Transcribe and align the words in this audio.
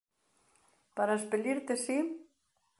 Para 0.97 1.17
espelirte, 1.19 1.73
si? 1.85 1.97